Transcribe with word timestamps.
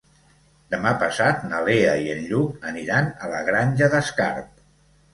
Demà 0.75 0.93
passat 1.03 1.43
na 1.51 1.59
Lea 1.69 1.93
i 2.07 2.11
en 2.15 2.25
Lluc 2.33 2.67
aniran 2.73 3.15
a 3.29 3.33
la 3.37 3.47
Granja 3.53 3.95
d'Escarp. 3.97 4.55